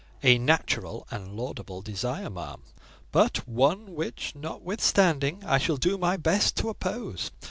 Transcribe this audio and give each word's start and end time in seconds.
"A 0.23 0.39
natural 0.39 1.05
and 1.11 1.37
laudable 1.37 1.83
desire, 1.83 2.27
ma'am; 2.31 2.63
but 3.11 3.47
one 3.47 3.93
which, 3.93 4.33
notwithstanding, 4.33 5.43
I 5.45 5.59
shall 5.59 5.77
do 5.77 5.95
my 5.95 6.17
best 6.17 6.57
to 6.57 6.69
oppose. 6.69 7.29